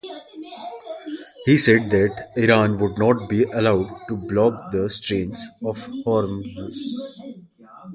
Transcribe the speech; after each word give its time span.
He 1.45 1.57
said 1.59 1.91
that 1.91 2.31
Iran 2.35 2.79
would 2.79 2.97
not 2.97 3.29
be 3.29 3.43
allowed 3.43 3.95
to 4.07 4.15
block 4.15 4.71
the 4.71 4.89
Straits 4.89 5.47
of 5.63 5.77
Hormuz. 6.03 7.19